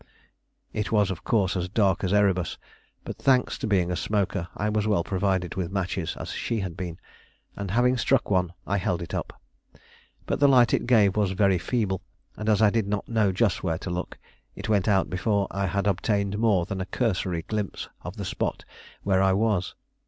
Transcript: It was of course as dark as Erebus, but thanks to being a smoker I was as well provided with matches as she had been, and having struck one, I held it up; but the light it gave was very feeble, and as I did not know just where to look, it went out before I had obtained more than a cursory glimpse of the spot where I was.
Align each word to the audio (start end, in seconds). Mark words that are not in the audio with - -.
It 0.73 0.91
was 0.91 1.11
of 1.11 1.23
course 1.23 1.55
as 1.55 1.69
dark 1.69 2.03
as 2.03 2.11
Erebus, 2.11 2.57
but 3.03 3.17
thanks 3.19 3.59
to 3.59 3.67
being 3.67 3.91
a 3.91 3.95
smoker 3.95 4.47
I 4.57 4.67
was 4.67 4.85
as 4.85 4.87
well 4.87 5.03
provided 5.03 5.53
with 5.53 5.71
matches 5.71 6.17
as 6.19 6.31
she 6.31 6.61
had 6.61 6.75
been, 6.75 6.97
and 7.55 7.69
having 7.69 7.97
struck 7.97 8.31
one, 8.31 8.51
I 8.65 8.77
held 8.77 9.03
it 9.03 9.13
up; 9.13 9.39
but 10.25 10.39
the 10.39 10.47
light 10.47 10.73
it 10.73 10.87
gave 10.87 11.15
was 11.15 11.33
very 11.33 11.59
feeble, 11.59 12.01
and 12.35 12.49
as 12.49 12.63
I 12.63 12.71
did 12.71 12.87
not 12.87 13.07
know 13.07 13.31
just 13.31 13.61
where 13.61 13.77
to 13.77 13.91
look, 13.91 14.17
it 14.55 14.67
went 14.67 14.87
out 14.87 15.07
before 15.07 15.45
I 15.51 15.67
had 15.67 15.85
obtained 15.85 16.35
more 16.39 16.65
than 16.65 16.81
a 16.81 16.87
cursory 16.87 17.43
glimpse 17.43 17.87
of 18.01 18.17
the 18.17 18.25
spot 18.25 18.65
where 19.03 19.21
I 19.21 19.33
was. 19.33 19.75